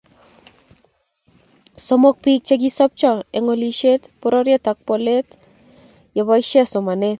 [1.85, 5.27] Somok, biik che kisopcho eng olisiet, bororiet ak bolatet
[6.15, 7.09] ye boisie somanet